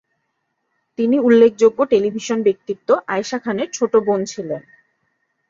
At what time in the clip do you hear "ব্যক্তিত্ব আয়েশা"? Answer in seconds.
2.43-3.37